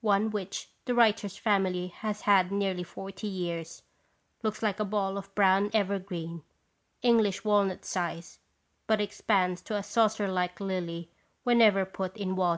One 0.00 0.32
which 0.32 0.70
the 0.86 0.94
writer's 0.96 1.36
family 1.36 1.86
has 1.86 2.22
had 2.22 2.50
nearly 2.50 2.82
forty 2.82 3.28
years, 3.28 3.84
looks 4.42 4.60
like 4.60 4.80
a 4.80 4.84
ball 4.84 5.16
of 5.16 5.32
brown 5.36 5.70
evergreen, 5.72 6.42
English 7.02 7.44
walnut 7.44 7.84
size, 7.84 8.40
but 8.88 9.00
expands 9.00 9.62
to 9.62 9.76
a 9.76 9.84
saucer 9.84 10.26
like 10.26 10.58
lily 10.58 11.12
whenever 11.44 11.84
put 11.84 12.16
in 12.16 12.34
water. 12.34 12.56